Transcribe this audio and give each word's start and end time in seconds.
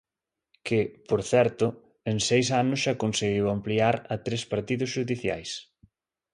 Que, 0.67 0.81
por 1.09 1.21
certo, 1.33 1.65
en 2.11 2.17
seis 2.29 2.47
anos 2.61 2.79
xa 2.83 2.93
conseguiu 3.03 3.45
ampliar 3.49 3.95
a 4.13 4.15
tres 4.25 4.43
partidos 4.51 4.89
xudiciais. 4.95 5.51